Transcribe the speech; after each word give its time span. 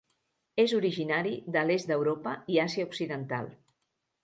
És 0.63 0.71
originari 0.77 1.33
de 1.57 1.63
l'est 1.67 1.91
d'Europa 1.93 2.35
i 2.55 2.59
Àsia 2.65 2.89
occidental. 2.91 3.55